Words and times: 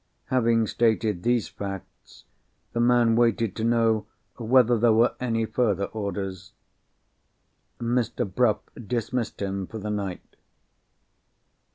Having 0.29 0.65
stated 0.65 1.21
these 1.21 1.47
facts, 1.47 2.23
the 2.73 2.79
man 2.79 3.15
waited 3.15 3.55
to 3.55 3.63
know 3.63 4.07
whether 4.37 4.75
there 4.75 4.91
were 4.91 5.13
any 5.19 5.45
further 5.45 5.83
orders. 5.85 6.53
Mr. 7.79 8.25
Bruff 8.25 8.61
dismissed 8.87 9.43
him 9.43 9.67
for 9.67 9.77
the 9.77 9.91
night. 9.91 10.37